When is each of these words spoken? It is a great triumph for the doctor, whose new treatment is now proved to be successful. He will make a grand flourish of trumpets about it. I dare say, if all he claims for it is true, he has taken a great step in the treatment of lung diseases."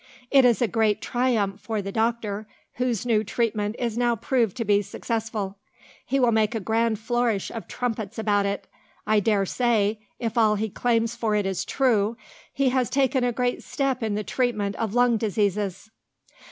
It 0.31 0.45
is 0.45 0.63
a 0.63 0.67
great 0.67 0.99
triumph 0.99 1.59
for 1.61 1.79
the 1.79 1.91
doctor, 1.91 2.47
whose 2.81 3.05
new 3.05 3.23
treatment 3.23 3.75
is 3.77 3.99
now 3.99 4.15
proved 4.15 4.57
to 4.57 4.65
be 4.65 4.81
successful. 4.81 5.59
He 6.03 6.19
will 6.19 6.31
make 6.31 6.55
a 6.55 6.59
grand 6.59 6.97
flourish 6.97 7.51
of 7.51 7.67
trumpets 7.67 8.17
about 8.17 8.47
it. 8.47 8.65
I 9.05 9.19
dare 9.19 9.45
say, 9.45 9.99
if 10.17 10.39
all 10.39 10.55
he 10.55 10.69
claims 10.69 11.15
for 11.15 11.35
it 11.35 11.45
is 11.45 11.63
true, 11.63 12.17
he 12.51 12.69
has 12.69 12.89
taken 12.89 13.23
a 13.23 13.31
great 13.31 13.61
step 13.61 14.01
in 14.01 14.15
the 14.15 14.23
treatment 14.23 14.75
of 14.77 14.95
lung 14.95 15.17
diseases." 15.17 15.91